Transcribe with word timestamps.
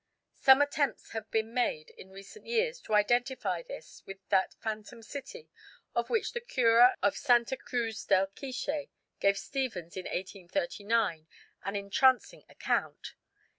Some 0.39 0.63
attempts 0.63 1.11
have 1.11 1.29
been 1.29 1.53
made 1.53 1.91
in 1.91 2.09
recent 2.09 2.47
years 2.47 2.81
to 2.81 2.95
identify 2.95 3.61
this 3.61 4.01
with 4.07 4.17
that 4.29 4.55
Phantom 4.59 5.03
City 5.03 5.47
of 5.93 6.09
which 6.09 6.33
the 6.33 6.41
cura 6.41 6.97
of 7.03 7.15
Santa 7.15 7.55
Cruz 7.55 8.03
del 8.05 8.25
Quiche 8.25 8.89
gave 9.19 9.37
Stephens 9.37 9.95
in 9.95 10.05
1839 10.05 11.27
an 11.65 11.75
entrancing 11.75 12.43
account. 12.49 13.13